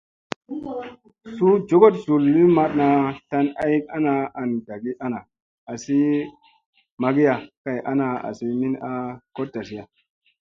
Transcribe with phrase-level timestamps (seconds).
[1.35, 2.85] Suu jogoɗ zulli maɗna
[3.27, 5.19] tlan ay ana an ɗagi ana
[5.71, 5.97] asi
[7.01, 8.89] magiya kay ana asi min a
[9.35, 9.83] koɗtasiya.